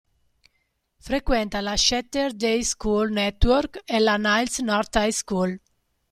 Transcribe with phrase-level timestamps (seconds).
[1.07, 5.59] Frequenta la Schechter Day School Network e la Niles North High School.